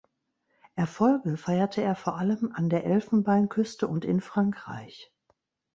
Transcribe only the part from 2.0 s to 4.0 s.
allem an der Elfenbeinküste